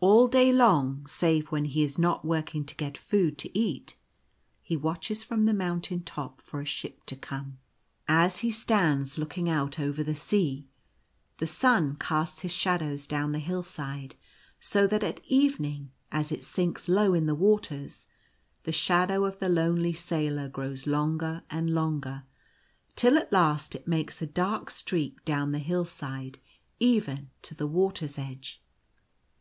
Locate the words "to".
2.64-2.74, 3.38-3.56, 7.06-7.14, 27.42-27.54